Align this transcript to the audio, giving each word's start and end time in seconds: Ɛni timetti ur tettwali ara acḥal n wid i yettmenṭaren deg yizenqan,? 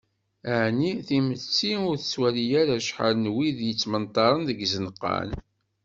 Ɛni 0.63 0.91
timetti 1.07 1.71
ur 1.89 1.95
tettwali 1.97 2.45
ara 2.61 2.73
acḥal 2.79 3.13
n 3.17 3.25
wid 3.35 3.57
i 3.61 3.65
yettmenṭaren 3.69 4.41
deg 4.49 4.59
yizenqan,? 4.61 5.29